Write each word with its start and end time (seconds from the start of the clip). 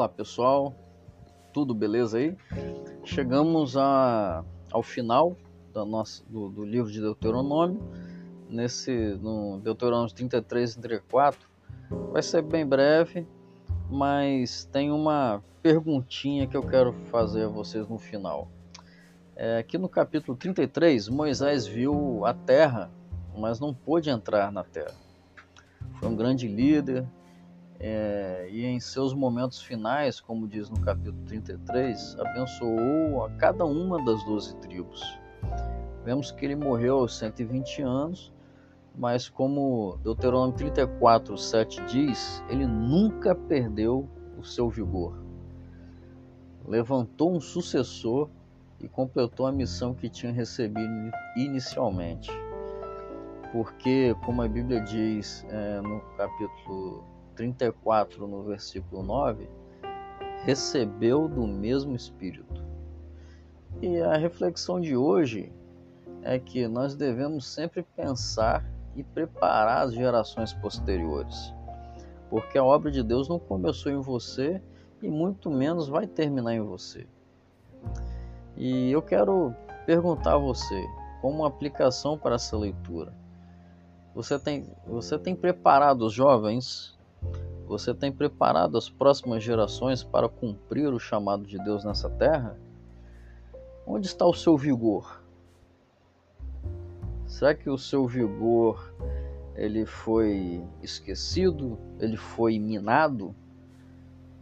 Olá 0.00 0.08
pessoal, 0.08 0.74
tudo 1.52 1.74
beleza 1.74 2.16
aí? 2.16 2.34
Chegamos 3.04 3.76
a, 3.76 4.42
ao 4.72 4.82
final 4.82 5.36
da 5.74 5.84
nossa, 5.84 6.24
do, 6.26 6.48
do 6.48 6.64
livro 6.64 6.90
de 6.90 7.02
Deuteronômio, 7.02 7.82
nesse 8.48 8.90
no 9.20 9.60
Deuteronômio 9.62 10.10
33 10.10 10.72
e 10.72 10.80
34. 10.80 11.46
Vai 12.10 12.22
ser 12.22 12.40
bem 12.40 12.64
breve, 12.64 13.28
mas 13.90 14.64
tem 14.72 14.90
uma 14.90 15.42
perguntinha 15.62 16.46
que 16.46 16.56
eu 16.56 16.62
quero 16.62 16.94
fazer 17.10 17.44
a 17.44 17.48
vocês 17.48 17.86
no 17.86 17.98
final. 17.98 18.48
É, 19.36 19.58
aqui 19.58 19.76
no 19.76 19.86
capítulo 19.86 20.34
33, 20.34 21.10
Moisés 21.10 21.66
viu 21.66 22.24
a 22.24 22.32
terra, 22.32 22.90
mas 23.36 23.60
não 23.60 23.74
pôde 23.74 24.08
entrar 24.08 24.50
na 24.50 24.64
terra. 24.64 24.96
Foi 25.96 26.08
um 26.08 26.16
grande 26.16 26.48
líder, 26.48 27.06
é, 27.82 28.46
e 28.50 28.66
em 28.66 28.78
seus 28.78 29.14
momentos 29.14 29.62
finais, 29.62 30.20
como 30.20 30.46
diz 30.46 30.68
no 30.68 30.78
capítulo 30.80 31.16
33, 31.26 32.14
abençoou 32.20 33.24
a 33.24 33.30
cada 33.30 33.64
uma 33.64 34.04
das 34.04 34.22
doze 34.24 34.54
tribos. 34.56 35.02
Vemos 36.04 36.30
que 36.30 36.44
ele 36.44 36.56
morreu 36.56 36.98
aos 36.98 37.16
120 37.16 37.80
anos, 37.80 38.30
mas 38.94 39.30
como 39.30 39.98
Deuteronômio 40.02 40.54
34, 40.56 41.38
7 41.38 41.82
diz, 41.86 42.44
ele 42.50 42.66
nunca 42.66 43.34
perdeu 43.34 44.06
o 44.38 44.44
seu 44.44 44.68
vigor. 44.68 45.18
Levantou 46.66 47.34
um 47.34 47.40
sucessor 47.40 48.28
e 48.78 48.88
completou 48.88 49.46
a 49.46 49.52
missão 49.52 49.94
que 49.94 50.10
tinha 50.10 50.32
recebido 50.32 51.10
inicialmente. 51.34 52.30
Porque, 53.52 54.14
como 54.24 54.42
a 54.42 54.48
Bíblia 54.48 54.82
diz 54.82 55.46
é, 55.48 55.80
no 55.80 56.00
capítulo 56.16 57.04
34, 57.40 58.26
no 58.26 58.42
versículo 58.42 59.02
9, 59.02 59.48
recebeu 60.44 61.26
do 61.26 61.46
mesmo 61.46 61.96
Espírito. 61.96 62.62
E 63.80 63.98
a 63.98 64.18
reflexão 64.18 64.78
de 64.78 64.94
hoje 64.94 65.50
é 66.22 66.38
que 66.38 66.68
nós 66.68 66.94
devemos 66.94 67.46
sempre 67.46 67.82
pensar 67.96 68.62
e 68.94 69.02
preparar 69.02 69.86
as 69.86 69.94
gerações 69.94 70.52
posteriores, 70.52 71.54
porque 72.28 72.58
a 72.58 72.64
obra 72.64 72.90
de 72.90 73.02
Deus 73.02 73.26
não 73.26 73.38
começou 73.38 73.90
em 73.90 74.00
você 74.00 74.60
e 75.00 75.08
muito 75.08 75.50
menos 75.50 75.88
vai 75.88 76.06
terminar 76.06 76.52
em 76.52 76.60
você. 76.60 77.06
E 78.54 78.90
eu 78.90 79.00
quero 79.00 79.54
perguntar 79.86 80.34
a 80.34 80.38
você, 80.38 80.84
como 81.22 81.46
aplicação 81.46 82.18
para 82.18 82.34
essa 82.34 82.54
leitura, 82.58 83.14
você 84.14 84.38
tem, 84.38 84.68
você 84.86 85.18
tem 85.18 85.34
preparado 85.34 86.02
os 86.02 86.12
jovens 86.12 86.99
você 87.70 87.94
tem 87.94 88.10
preparado 88.10 88.76
as 88.76 88.90
próximas 88.90 89.44
gerações 89.44 90.02
para 90.02 90.28
cumprir 90.28 90.92
o 90.92 90.98
chamado 90.98 91.46
de 91.46 91.56
Deus 91.56 91.84
nessa 91.84 92.10
terra? 92.10 92.58
Onde 93.86 94.08
está 94.08 94.26
o 94.26 94.34
seu 94.34 94.56
vigor? 94.56 95.22
Será 97.28 97.54
que 97.54 97.70
o 97.70 97.78
seu 97.78 98.08
vigor 98.08 98.92
ele 99.54 99.86
foi 99.86 100.60
esquecido? 100.82 101.78
Ele 102.00 102.16
foi 102.16 102.58
minado? 102.58 103.32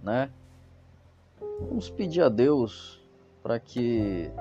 Né? 0.02 0.30
Vamos 1.68 1.90
pedir 1.90 2.22
a 2.22 2.30
Deus 2.30 2.98
para 3.42 3.60
que 3.60 4.32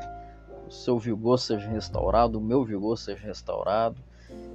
o 0.66 0.72
seu 0.72 0.98
vigor 0.98 1.38
seja 1.40 1.68
restaurado, 1.68 2.38
o 2.38 2.42
meu 2.42 2.64
vigor 2.64 2.98
seja 2.98 3.28
restaurado 3.28 4.02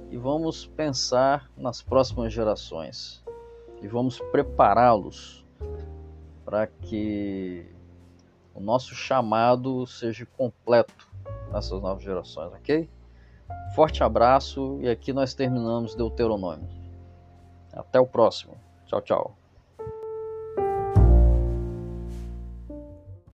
e 0.09 0.17
vamos 0.17 0.65
pensar 0.65 1.51
nas 1.55 1.83
próximas 1.83 2.33
gerações 2.33 3.22
e 3.83 3.87
vamos 3.87 4.19
prepará-los 4.31 5.45
para 6.45 6.65
que 6.65 7.67
o 8.55 8.59
nosso 8.59 8.95
chamado 8.95 9.85
seja 9.85 10.25
completo 10.37 11.07
nessas 11.51 11.81
novas 11.81 12.03
gerações, 12.03 12.51
ok? 12.53 12.89
Forte 13.75 14.03
abraço 14.03 14.79
e 14.81 14.89
aqui 14.89 15.11
nós 15.11 15.33
terminamos 15.33 15.95
Deuteronômio. 15.95 16.67
Até 17.73 17.99
o 17.99 18.07
próximo. 18.07 18.55
Tchau, 18.85 19.01
tchau. 19.01 19.42